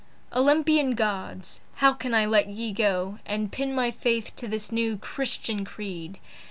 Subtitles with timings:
[0.33, 1.59] Olympian Gods!
[1.75, 6.17] how can I let ye go And pin my faith to this new Christian creed?